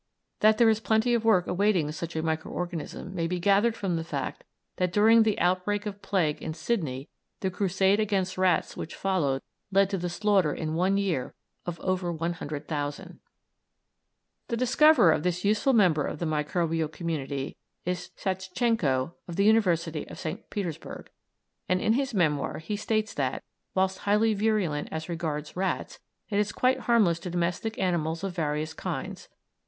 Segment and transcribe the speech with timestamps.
[0.39, 3.97] That there is plenty of work awaiting such a micro organism may be gathered from
[3.97, 4.43] the fact
[4.77, 7.07] that during the outbreak of plague in Sydney
[7.41, 11.35] the crusade against rats which followed led to the slaughter in one year
[11.67, 13.19] of over 100,000.
[14.47, 17.55] The discoverer of this useful member of the microbial community
[17.85, 20.49] is Tssatschenko, of the University of St.
[20.49, 21.11] Petersburg,
[21.69, 23.43] and in his memoir he states that,
[23.75, 25.99] whilst highly virulent as regards rats,
[26.29, 29.29] it is quite harmless to domestic animals of various kinds.